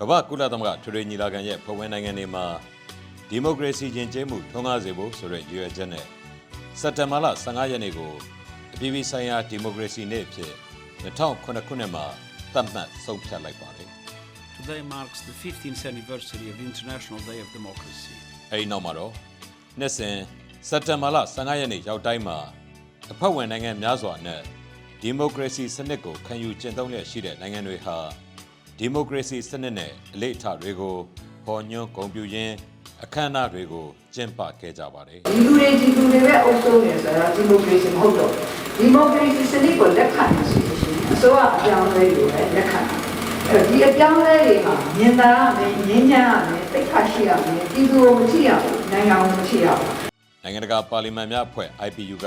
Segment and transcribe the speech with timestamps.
[0.00, 2.46] ကမ္ဘာကုလသမဂ္ဂထွေထွေညီလာခံရဲ့ဖွဲ့ဝင်နိုင်ငံတွေမှာ
[3.28, 6.04] ဒီမိုကရေစီကျင့်ကျင်းမှုထွန်းကားစေဖို့ဆိုတဲ့ရည်ရွယ်ချက်နဲ့
[6.80, 8.12] စက်တင်ဘာလ15ရက်နေ့ကို
[8.74, 10.52] အပြည်ပြည်ဆိုင်ရာဒီမိုကရေစီနေ့အဖြစ်
[11.04, 12.06] 2009ခုနှစ်မှာ
[12.54, 13.88] သတ်မှတ်ဆုံးဖြတ်လိုက်ပါတယ်
[14.56, 18.14] Today marks the 15th anniversary of the International Day of Democracy.
[18.52, 19.12] ။အဲဒီနောက်မှာတော့
[19.78, 20.16] နှစ်စဉ်
[20.68, 22.38] စက်တင်ဘာလ15ရက်နေ့ရောက်တိုင်းမှာ
[23.12, 24.40] အဖွဲ့ဝင်နိုင်ငံများစွာနဲ့
[25.00, 27.96] ဒီမိုကရေစီစနစ်ကိုခံယူကျင့်သုံးလျက်ရှိတဲ့နိုင်ငံတွေဟာ
[28.80, 30.94] ဒီမိုကရေစီစနစ်နဲ့အလေးအထားတွေကို
[31.46, 32.54] ပေါ်ညွှန်းဂုဏ်ပြုရင်း
[33.04, 38.32] အခမ်းအနားတွေကိုကျင်းပခဲ့ကြပါတယ်ဒီလူတွေဒီလူတွေပဲအုပ်စိုးနေဆိုတော့ဒီမိုကရေစီမဟုတ်တော့
[38.78, 42.98] ဒီမိုကရေစီစနစ်ကိုလက်ခံရစီရှင်အစိုးရအပြောင်းအလဲတွေပဲလက်ခံတယ်
[43.48, 49.92] အဲဒီအပြောင်းအလဲတွေမှာမြင်သာရမယ်ငြင်းချမ်းရမယ်သိက္ခာရှိရမယ်ပြည်သူကိုမထိရဘူးနိုင်ငံကိုမထိရဘူး။
[50.42, 52.26] နိုင်ငံတကာပါလီမန်များအဖွဲ့ IPU က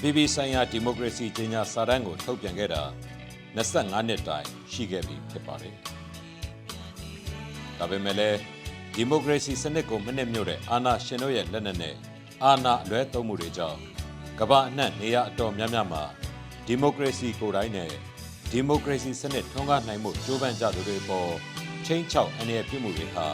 [0.00, 2.82] ပြည်ပြည်ဆိုင်ရာဒီမိုကရေစီကြီးညာစာတမ်းကိုထုတ်ပြန်ခဲ့တာ
[3.56, 5.74] 25နှစ်တိုင်ရှိခဲ့ပြီဖြစ်ပါတယ်။
[7.78, 8.38] ဒါပေမဲ့လည်း
[8.94, 11.94] ဒီမိုကရေစီစနစ်ကိုမနစ်မြို့တဲ့အာဏာရှင်တို့ရဲ့လက်နက်နဲ့
[12.44, 13.78] အာဏာအလွဲသုံးမှုတွေကြောင့်
[14.40, 16.02] ကမ္ဘာအနှံ့နေရအတော်များများမှာ
[16.66, 17.90] ဒီမိုကရေစီကိုယ်တိုင်နဲ့
[18.50, 21.30] ဒီမိုကရေစီစနစ်ထွန်းကားနိုင်မှုကြိုးပမ်းကြသူတွေပေါ်
[21.86, 23.26] ချင်းချောက်အနေနဲ့ပြုမှုတွေဟာ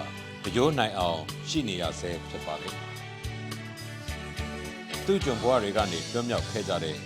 [0.54, 2.74] ကြိုးနိုင်အောင်ရှိနေရဆဲဖြစ်ပါတယ်။
[5.06, 6.96] သူ့ကျွန်ဘွားတွေကနေလွတ်မြောက်ခဲ့ကြတဲ့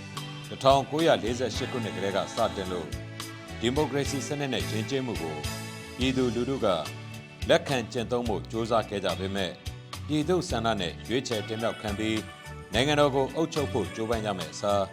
[0.51, 2.89] 1948ခုနှစ်ကတည်းကစတင်လို့
[3.61, 5.37] ဒီမိုကရေစီစနစ်နဲ့ယဉ်ကျေးမှုကို
[5.99, 6.67] ပြည်သူလူထုက
[7.49, 9.51] လက်ခံကျင့်သုံးမှုစ조사ခဲ့ကြပေမဲ့
[10.07, 12.19] ပြည်သူဆန္ဒနဲ့ရွေးချယ်တင်မြှောက်ခံပြီး
[12.73, 14.85] နိုင်ငံတော်ကိုအုပ်ချုပ်ဖို့ကြိုးပမ်းကြမယ်အစား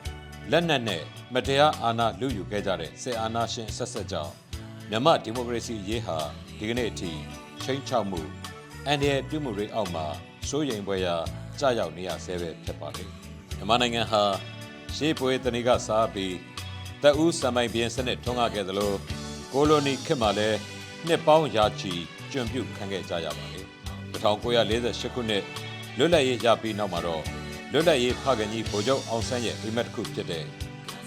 [0.52, 4.33] လက်နက်နဲ့မတရားအာဏာလုယူခဲ့ကြတဲ့စစ်အာဏာရှင်ဆက်ဆက်ကြောင့်
[4.89, 6.17] မြန်မာဒီမိုကရေစီရေးဟာ
[6.58, 7.11] ဒီကနေ့အထိ
[7.64, 8.21] ချိန်ချောက်မှု
[8.86, 10.05] အန်ဒီရဲ့ပြုမှုတွေအောက်မှာ
[10.49, 11.16] စိုးရိမ်ပွဲရာ
[11.59, 13.09] ကြာရောက်နေရဆဲပဲဖြစ်ပါတယ်
[13.58, 14.23] မြန်မာနိုင်ငံဟာ
[14.95, 16.35] ရှေးပွဲတဏိကစားပြီး
[17.03, 18.93] တပ်ဦးစမိုင်ပြင်းစနစ်ထွန်းကားခဲ့သလို
[19.53, 20.57] ကိုလိုနီခေတ်မှာလည်း
[21.07, 21.93] နှစ်ပေါင်းရာချီ
[22.31, 23.65] ကျွံပြုတ်ခံခဲ့ကြရပါတယ်
[24.13, 25.43] 1948ခုနှစ်
[25.97, 27.23] လွတ်လပ်ရေးရပြီးနောက်မှာတော့
[27.71, 30.45] လွတ်လပ်ရေးဖခင်ကြီးဗိုလ်ချုပ်အောင်ဆန်းရဲ့အိမ်မက်တစ်ခုဖြစ်တဲ့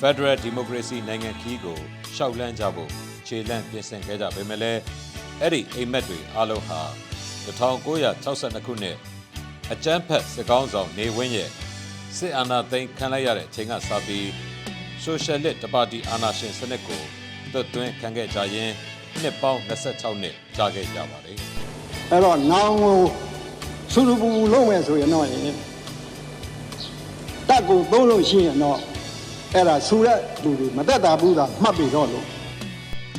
[0.00, 1.78] Federal Democracy နိုင်ငံခီးကို
[2.14, 2.90] ရှောက်လန်းကြဖို့
[3.26, 4.80] ခြေလှမ်းပြင်ဆင်ခဲ့ကြပေမဲ့လည်း
[5.40, 6.80] အဲ့ဒီအိမ်မက်တွေအားလုံးဟာ
[7.46, 8.96] 1962ခုနှစ်
[9.72, 11.50] အကြမ်းဖက်စစ်ကောင်းဆောင်နေဝင်းရဲ့
[12.16, 14.31] စစ်အာဏာသိမ်းခံလိုက်ရတဲ့အချိန်ကစပြီး
[15.03, 17.03] ဆိုရှယ်လစ်တပါတီအာဏာရှင်စနစ်ကို
[17.53, 18.71] သွတ်သွင်းခံခဲ့ကြရင်
[19.21, 21.37] နှစ်ပေါင်း26နှစ်ကြာခဲ့ကြပါတယ်
[22.10, 22.99] အဲ့တော့နောင်ကို
[23.93, 25.43] ဆူဆူပူပူလုပ်မယ်ဆိုရင်တော့ရင်
[27.49, 28.78] တက်ကိုသုံးလို့ရှိရင်တော့
[29.54, 32.26] အဲ့ဒါဆူတဲ့လူတွေမတက်တာဘူးသာမှတ်ပြီးတော့လို့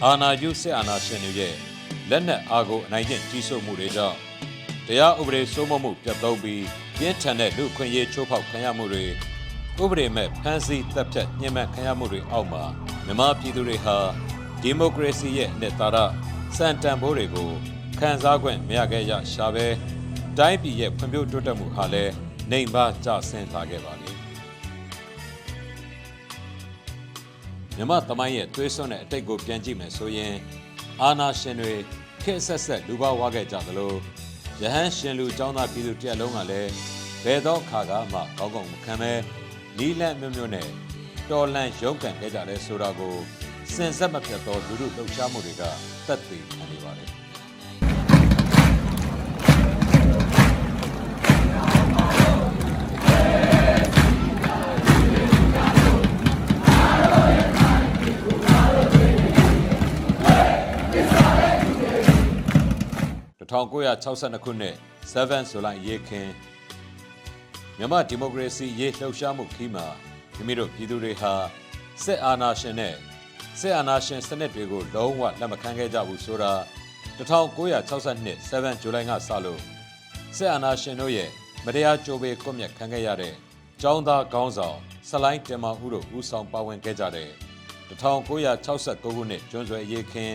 [0.03, 1.53] အာဏာယူစစ်အာဏာရှင်တွေရဲ့
[2.09, 4.18] လက်နက်အားကိုအနိုင်ကျင့်ကြီးစိုးမှုတွေကြောင့်
[4.88, 6.63] တရားဥပဒေစိုးမိုးမှုပြတ်သုံးပြီး
[7.03, 9.03] ပြင်းထန်တဲ့လူခွင့်ရေးချိုးဖောက်ခံရမှုတွေ
[9.81, 12.63] ဥပဒေမဲ့ဖမ်းဆီးတပ်ဖြတ်ညှဉ်းပန်းခံရမှုတွေအောက်မှာ
[13.06, 13.97] မြန်မာပြည်သူတွေဟာ
[14.62, 15.97] ဒီမိုကရေစီရဲ့အနှစ်သာရ
[16.57, 17.50] စံတန်ဖိုးတွေကို
[18.00, 19.67] ခံစား권မရခဲ့ရရှာပဲ
[20.38, 22.13] တိုင်းပြည်ရဲ့ဖွံ့ဖြိုးတိုးတက်မှုဟာလည်း
[22.51, 24.12] နှိမ်ပါကျဆင်းလာခဲ့ပါလေ
[27.75, 30.35] မြမသမိုင်းရဲ့သွေးစွန်းတဲ့အတိတ်ကိုပြန်ကြည့်မယ်ဆိုရင်
[31.01, 31.73] အာနာရှင်တွေ
[32.23, 33.94] ခေတ်ဆက်ဆက်လူပါဝါခဲ့ကြသလို
[34.61, 36.72] ယဟန်ရှင်လူចောင်းသားပြည်သူတစ်ရက်လုံးကလည်း
[37.23, 39.11] ဘယ်တော့ခါကမှကောင်းကောင်းမခံပဲ
[39.77, 40.67] နီးလန့်မျိုးမျိုးနဲ့
[41.29, 43.16] တော်လန့်ရုန်းကန်ခဲ့ကြတယ်ဆိုတာကို
[43.75, 45.63] စင်ဆက်မပြတ်သောလူလူလှုပ်ရှားမှုတွေက
[46.07, 47.09] သက်သေခံနေပါတယ်
[63.51, 64.75] 1962ခုနှစ်
[65.12, 66.29] 7ဇူလိုင်ရေခင်
[67.78, 69.85] မြန်မာဒီမိုကရေစီရေးလှုပ်ရှားမှုခီးမှာ
[70.35, 71.34] မိမိတို့ပြည်သူတွေဟာ
[72.03, 72.95] စစ်အာဏာရှင်နဲ့
[73.59, 76.51] စစ်အာဏာရှင်စနစ်တွေကိုလုံးဝလက်မခံခဲ့ကြဘူးဆိုတာ
[77.17, 79.62] 1962 7ဇူလိုင်ကစလို့
[80.38, 81.29] စစ်အာဏာရှင်တို့ရဲ့
[81.66, 83.33] မတရားကြိုးပေးကွပ်မျက်ခံခဲ့ရတဲ့
[83.83, 84.78] ចောင်းသားခေါင်းဆောင်
[85.09, 87.29] ဆလိုင်းတင်မောင်ဦးတို့ဦးဆောင်ပါဝင်ခဲ့ကြတဲ့
[87.89, 90.33] 1969ခုနှစ်ကျွန်းဆွယ်ရေခင်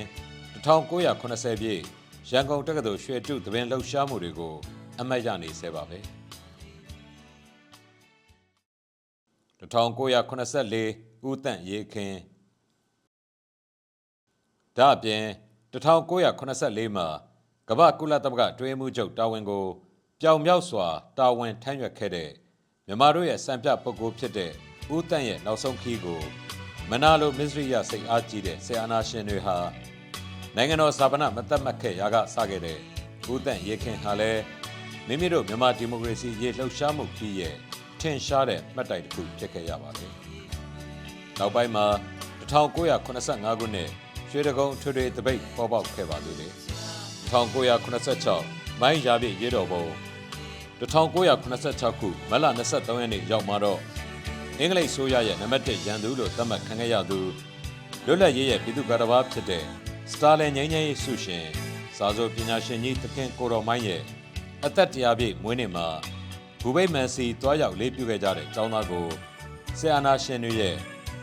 [0.64, 1.82] 1980ပြည့်
[2.30, 4.54] ရန်ကုန်တက္ကသိုလ်ရွှေတုသဘင်လှုပ်ရှားမှုတွေကို
[5.00, 5.98] အမှတ်ရနေစေပါပဲ
[9.60, 12.14] 1984ဦးတန့်ရေခင်
[14.76, 15.24] ဒါအပြင်
[15.72, 17.08] 1984မှာ
[17.68, 19.66] ကမ္ဘာကုလသမဂ္ဂတွဲမှုချုပ်တာဝန်ကို
[20.20, 20.86] ပြောင်မြောက်စွာ
[21.18, 22.30] တာဝန်ထမ်းရွက်ခဲ့တဲ့
[22.86, 24.52] မြန်မာတို့ရဲ့စံပြပုဂ္ဂိုလ်ဖြစ်တဲ့
[24.94, 26.20] ဦးတန့်ရဲ့နောက်ဆုံးခီးကို
[26.90, 29.58] မနာလိုမစ္စရိယစိတ်အားကြီးတဲ့ဆေအာနာရှင်တွေဟာ
[30.58, 32.78] နိုင်ငံတော်စာပနာမသက်မှတ်ခဲ့ရာကစခဲ့တဲ့
[33.32, 34.42] ဦးတန့်ရေခင်ဟာလည်း
[35.06, 37.54] မိမိတို့မြန်မာဒီမိုကရေစီရေးလှုပ်ရှားမှုကြီးရဲ့
[38.00, 40.12] ထင်ရှားတဲ့မှတ်တိုင်တစ်ခုဖြစ်ခဲ့ရပါတယ်။
[41.38, 41.86] နောက်ပိုင်းမှာ
[42.50, 43.88] 1985ခုနှစ်
[44.30, 46.52] ရွှေတကုံထွေထွေတပိတ်ပေါ်ပေါက်ခဲ့ပါသေးတယ်။
[47.30, 49.84] 1986မိုင်းရာပြည့်ရေတော်ဘုံ
[50.80, 53.80] 1986ခုမတ်လ23ရက်နေ့ရောက်မှာတော့
[54.58, 57.18] အင်္ဂလိပ်ဆိုရရဲ့နံပါတ်1ရန်သူလို့သတ်မှတ်ခံခဲ့ရသူ
[58.06, 59.64] လွတ်လပ်ရေးရဲ့ပြည်သူ့ကာတဘာဖြစ်တဲ့
[60.12, 61.46] စတာလင်ငိမ့်ငိမ့်ရေးဆုရှင်
[61.96, 64.02] စာဆိုပညာရှင်ကြီးသခင်ကိုတော်မိုင်းရဲ့
[64.64, 65.86] အသက်တရားပြည့်မွေးနေ့မှာ
[66.60, 69.06] ဘူပိတ်မန်စီတွားရောက်လေးပြုခဲ့ကြတဲ့အကြောင်းသားကို
[69.78, 70.76] ဆီအာနာရှင်တွေရဲ့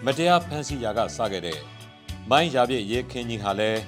[0.05, 1.59] မတရားဖန်ဆီးရာကစခဲ့တဲ့
[2.29, 3.81] မိုင်းရာပြည့်ရေခင်ကြီးဟာလည်း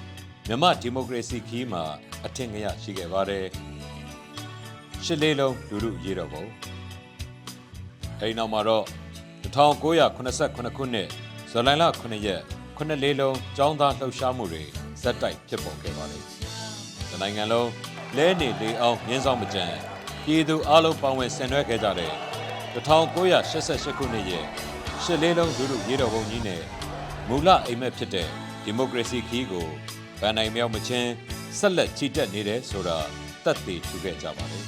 [0.48, 1.82] မြမဒီမိုကရေစီခီးမှာ
[2.24, 3.46] အထင်ကြီးရှိခဲ့ပါတယ်
[5.04, 6.44] ရှစ်လေးလုံးလူလူရေးတော်ပုံ
[8.18, 8.84] အဲဒီနောက်မှာတော့
[9.42, 10.36] 1989ခုနှစ်
[11.50, 12.42] ဇူလိုင်လ9ရက်
[12.76, 16.22] ခုနှစ်လေးလုံးចောင်းသားလှုပ်ရှားမှုတွေ ဇက်တိုက်ဖြစ်ပေါ်ခဲ့ပါတယ်။
[17.08, 17.70] ဒီနိုင်ငံလုံး
[18.16, 19.66] လဲနေလေအောင်မြင်းဆောင်မကြံ
[20.24, 22.12] ပြည်သူအလုံးပေါင်းဝင်ဆင်နွှဲခဲ့ကြတဲ့
[22.74, 24.44] 1988ခုနှစ်ရဲ့
[25.02, 26.62] ရှစ်လေးလုံးလူလူရေးတော်ပုံကြီးနဲ့
[27.28, 28.28] မူလအိမ်မက်ဖြစ်တဲ့
[28.64, 29.66] ဒီမိုကရေစီခီးကို
[30.20, 31.10] ဗန်နိုင်မြောက်မချင်း
[31.58, 32.98] ဆက်လက်ချီတက်နေတယ်ဆိုတာ
[33.44, 34.64] သက်သေထူခဲ့ကြပါတယ်။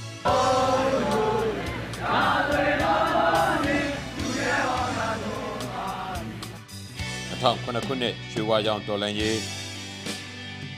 [7.39, 9.39] 2009ခုနှစ်ရွှေဝါရောင်တော်လန်ရေး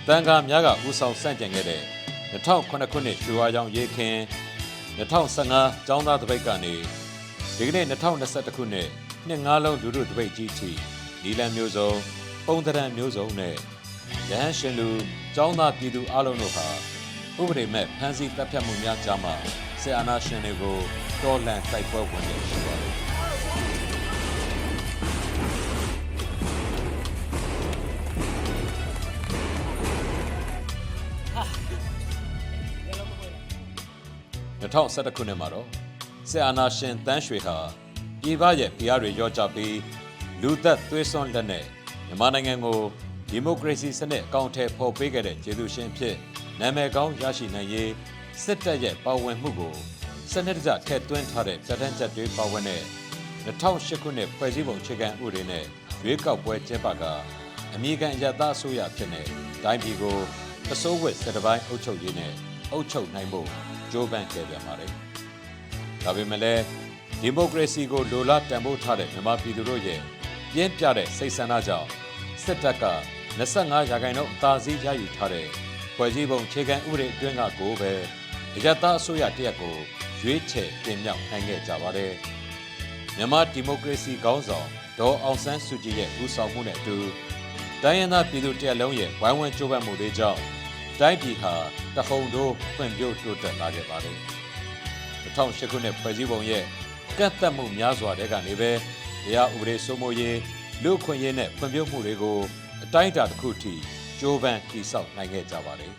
[0.08, 1.82] တန်ခါများကဦးဆောင်စန့်ကျင်ခဲ့တဲ့
[2.32, 4.16] 2009ခုနှစ်ရွှေဝါရောင်ရေးခင်
[4.98, 6.74] 2015ကျောင်းသားတပိတ်ကနေ
[7.56, 8.88] ဒီကနေ့2021ခုနှစ်
[9.28, 10.70] နှစ်ငါးလုံးလူလူတပိတ်ကြီးထိ
[11.22, 11.90] နီလန်မျိုးစုံ
[12.46, 13.54] ပုံသဏ္ဍာန်မျိုးစုံနဲ့
[14.30, 14.88] ရဟန်းရှင်လူ
[15.34, 16.66] ကျောင်းသားပြည်သူအလုံးတို့ဟာ
[17.40, 19.34] ဥပဒေမဲ့ဖမ်းဆီးတပ်ဖြတ်မှုများကြားမှာ
[19.80, 20.78] ဆီအာနာရှင်တွေကို
[21.22, 22.89] တော်လှန်တိုက်ပွဲဝင်နေရှိပါတယ်
[34.72, 35.66] 2011ခုနှစ်မှာတော့
[36.28, 37.56] ဆီအာနာရှင်တန်းရွှေဟာ
[38.20, 39.78] ပြည်ပရဲ့ဖိအားတွေရောကြပြီး
[40.42, 41.64] လူသက်သွေးစွန်းလက်နဲ့
[42.06, 42.78] မြန်မာနိုင်ငံကို
[43.30, 46.16] ဒီမိုကရေစီစနစ်အကောင့်ထဲပေါ်ပေးခဲ့တဲ့ကျေးဇူးရှင်ဖြစ်
[46.60, 47.90] နာမည်ကောင်းရရှိနိုင်ရေး
[48.42, 49.74] စစ်တပ်ရဲ့ပါဝင်မှုကို
[50.32, 52.82] စနစ်တကျထည့်သွင်းထားတဲ့ပြည်ထမ်းချက်တွေပါဝင်တဲ့
[53.46, 55.64] 2008ခုနှစ်ဖွဲ့စည်းပုံအခြေခံဥပဒေနဲ့
[56.04, 57.02] ရွေးကောက်ပွဲကျင်းပက
[57.74, 59.22] အမေရိကန်ရသအစိုးရဖြစ်နေ
[59.64, 60.18] တိုင်းပြည်ကို
[60.72, 62.32] အစိုးဝတ်စစ်တပိုင်းအုပ်ချုပ်ရေးနဲ့
[62.72, 63.48] အုပ်ချုပ်နိုင်ဖို့
[63.92, 64.90] ကြိုးပမ်းခဲ့ပြန်ပါတယ်။
[66.04, 66.62] ဒါပေမဲ့လည်း
[67.20, 70.00] ဒီမိုကရေစီကိုလိုလားတန်ဖိုးထားတဲ့မြန်မာပြည်သူတို့ရဲ့
[70.52, 71.88] ပြင်းပြတဲ့စိတ်ဆန္ဒကြောင့်
[72.42, 72.84] စစ်တပ်က
[73.38, 75.46] 25ရာခိုင်နှုန်းအသာစီးရယူထားတဲ့
[75.96, 77.92] ဖွဲ့စည်းပုံအခြေခံဥပဒေအတွင်းကကိုပဲ
[78.56, 79.76] အယက်သားအစိုးရတရက်ကို
[80.20, 82.12] ရွေးချယ်တင်မြှောက်နိုင်ခဲ့ကြပါတယ်။
[83.16, 84.66] မြန်မာဒီမိုကရေစီခေါင်းဆောင်
[84.98, 86.96] ဒေါ်အောင်ဆန်းစုကြည်ရဲ့ဦးဆောင်မှုနဲ့အတူ
[87.82, 90.40] တိုင်းရင်းသားပြည်သူတရက်လုံးရဲ့ဝိုင်းဝန်းကြိုးပမ်းမှုတွေကြောင့်
[91.00, 91.54] တိုင်းပြည်ဟာ
[91.96, 94.16] တဟုန်ထိုးဖွံ့ဖြိုးတိုးတက်လာခဲ့ပါတယ်။
[95.24, 96.64] 2008ခုနှစ်ဖွဲ့စည်းပုံရဲ့
[97.18, 98.70] ကန့်သက်မှုများစွာတဲ့ကနေပဲ
[99.24, 100.38] တရားဥပဒေစိုးမိုးရေး
[100.82, 102.38] လူ့အခွင့်အရေးနဲ့ဖွံ့ဖြိုးမှုတွေကို
[102.84, 103.74] အတိုင်းအတာတစ်ခုထိ
[104.20, 105.92] ကြိုးပမ်းတည်ဆောက်နိုင်ခဲ့ကြပါတယ်။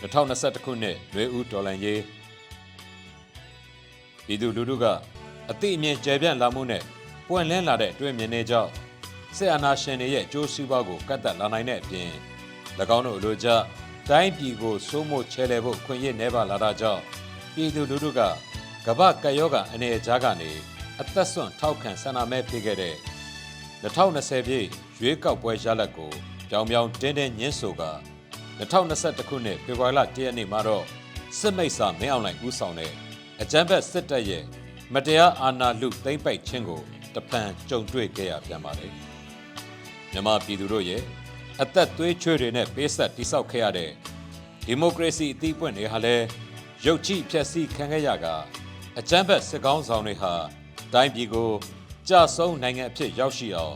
[0.00, 2.02] 2021ခုနှစ်ရွေဦးဒေါ်လန်ရေး
[4.26, 4.84] ပြည်သူလူထုက
[5.50, 6.82] အသိအမြင်ကျယ်ပြန့်လာမှုနဲ့
[7.28, 8.70] ပွင့်လင်းလာတဲ့တွေ့မြင်နေကြောင်း
[9.36, 12.10] စစ်အာဏာရှင်တွေရဲ့အကျိုးစီးပွားကိုကတ်သက်လာနိုင်တဲ့အပြင်၎
[12.96, 13.48] င်းတို့အလိုကျ
[14.10, 17.02] တိုင်းပြည်ကိုစိုးမိုးချဲလှယ်ဖို့ခွင့်ရနေပါလာတာကြောင့်
[17.54, 18.20] ပြည်သူလူထုက
[18.86, 20.50] ကမ္ဘာကပ်ရောဂါအနေအကြားကနေ
[21.00, 22.94] အသက်ဆွန့်ထောက်ခံဆန္ဒမဲပေးခဲ့တဲ့
[23.82, 24.66] 2020ပြည့်
[25.00, 26.10] ရွေးကောက်ပွဲရလဒ်ကို
[26.50, 27.84] ပြောင်ပြောင်တင်းတင်းညှင်းဆိုက
[28.58, 30.84] 2021ခုနှစ်ဖေဖော်ဝါရီလ1ရက်နေ့မှာတော့
[31.38, 32.92] စစ်မိတ်စာမင်းအောင်လှိုင်ဦးဆောင်တဲ့
[33.42, 34.44] အကြမ်းဖက်စစ်တပ်ရဲ့
[34.94, 36.80] မတရားအာဏာလုသိမ်းပိုက်ခြင်းကို
[37.14, 38.92] တပံကြုံတွေ့ခဲ့ရပြန်ပါတယ်။
[40.12, 41.02] မြန်မာပြည်သူတို့ရဲ့
[41.62, 43.90] အသက်သွေးချွေးတွေနဲ့ပေးဆက်တိဆောက်ခဲ့ရတဲ့
[44.66, 46.26] ဒီမိုကရေစီအသီးပွင့်တွေဟာလည်း
[46.86, 48.26] ရုတ်ချိဖျက်ဆီးခံခဲ့ရက
[48.98, 50.32] အကြမ်းဖက်စစ်ကောင်းဆောင်တွေဟာ
[50.92, 51.50] တိုင်းပြည်ကို
[52.08, 53.74] ကြာဆုံးနိုင်ငံအဖြစ်ရောက်ရှိအောင်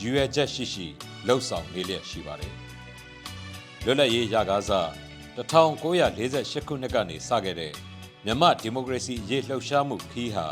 [0.00, 0.86] ရွေချက်ရှိရှိ
[1.26, 2.54] လှုပ်ဆောင်နေလျက်ရှိပါတယ်။
[3.84, 4.88] လွတ်လပ်ရေးရကားစား
[5.36, 7.72] 1948ခုနှစ်ကနေစခဲ့တဲ့
[8.24, 10.46] မြန်မာဒီမိုကရေစီရေးလှုပ်ရှားမှုခီးဟာ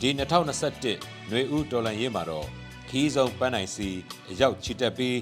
[0.00, 2.46] ဒီ2021ຫນွေဦးဒေါ်လန်ရေးမှာတော့
[2.88, 3.88] ခီးဆုံးပန်းနိုင်စီ
[4.30, 5.16] အရောက်ချီတက်ပြီး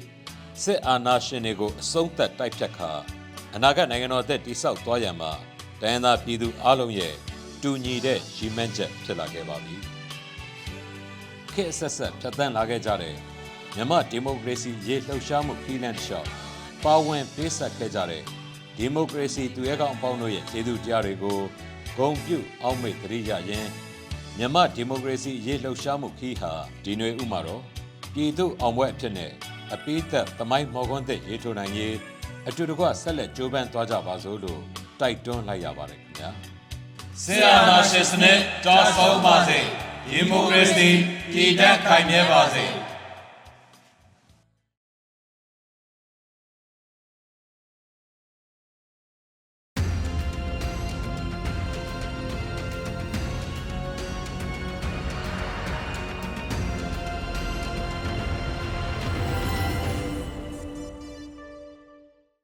[0.62, 2.90] စစ်အာဏာရှင်တွေကိုအဆုံးသတ်တိုက်ဖြတ်ခါ
[3.54, 5.32] အနာဂတ်နိုင်ငံတော်အသက်တိဆောက်သွားရမှာ
[5.80, 7.14] တိုင်းရင်းသားပြည်သူအလုံးရဲ့
[7.62, 9.76] တူညီတဲ့ရည်မှန်းချက်ဖြစ်လာခဲ့ပါပြီ။
[11.52, 13.14] ခေတ်အဆက်ဆက်ဖြတ်သန်းလာခဲ့ကြတဲ့
[13.74, 16.28] မြန်မာဒီမိုကရေစီရေးလှုပ်ရှားမှုခီးလန်းတစ်လျှောက်
[16.84, 18.22] ပါဝင်ပေးဆက်ခဲ့ကြတဲ့
[18.76, 21.38] ဒီမိုကရေစီသူရဲကောင်းအပေါင်းတို့ရဲ့ကျေးဇူးတရားတွေကို
[21.96, 23.66] ဂုဏ်ပြုအောက်မေ့သတိရရင်
[24.38, 26.52] မြန်မာဒီမိုကရေစီရေးလှုပ်ရှားမှုခီးဟာ
[26.84, 27.62] ဒီနွေဥမှာတော့
[28.14, 29.32] ပြည်သူအောင်ပွဲအဖြစ်နဲ့
[29.74, 31.94] အပိသက်သမိုင်းမော်ကွန်းသက်ရေးထိုးနိုင်ရေး
[32.48, 34.60] အတူတကွဆက်လက်ကြိုးပမ်းသွားကြပါစို့လို့
[35.00, 36.30] တိုက်တွန်းလိုက်ရပါတယ်ခင်ဗျာ
[37.22, 39.58] ဆရာနာရှင်စနစ်တောင်းဆုံးပါစေ
[40.08, 40.88] ဒီမိုကရေစီ
[41.34, 42.64] တည်တံ့ခိုင်မြဲပါစေ